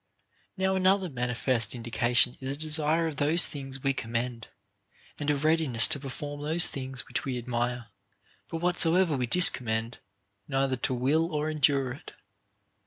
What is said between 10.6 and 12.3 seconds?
to will or endure it.